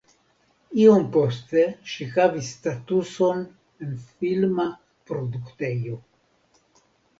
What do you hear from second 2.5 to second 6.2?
statuson en filma produktejo.